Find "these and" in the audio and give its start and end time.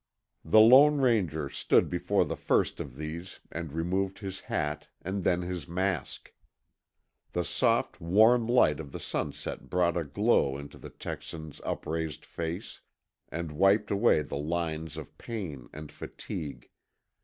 2.97-3.71